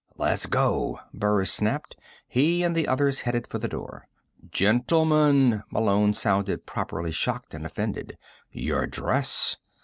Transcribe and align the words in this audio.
"Let's 0.17 0.47
go," 0.47 0.99
Burris 1.13 1.53
snapped. 1.53 1.95
He 2.27 2.63
and 2.63 2.75
the 2.75 2.87
others 2.87 3.19
headed 3.19 3.45
for 3.45 3.59
the 3.59 3.67
door. 3.67 4.07
"Gentlemen!" 4.49 5.61
Malone 5.69 6.15
sounded 6.15 6.65
properly 6.65 7.11
shocked 7.11 7.53
and 7.53 7.67
offended. 7.67 8.17
"Your 8.51 8.87
dress!" 8.87 9.57